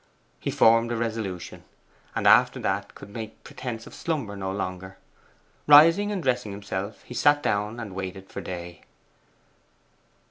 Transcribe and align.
He 0.39 0.49
formed 0.49 0.91
a 0.91 0.95
resolution; 0.95 1.63
and 2.15 2.25
after 2.27 2.59
that 2.61 2.95
could 2.95 3.09
make 3.11 3.43
pretence 3.43 3.85
of 3.85 3.93
slumber 3.93 4.35
no 4.35 4.51
longer. 4.51 4.97
Rising 5.67 6.11
and 6.11 6.23
dressing 6.23 6.51
himself, 6.51 7.03
he 7.03 7.13
sat 7.13 7.43
down 7.43 7.79
and 7.79 7.93
waited 7.93 8.27
for 8.27 8.41
day. 8.41 8.81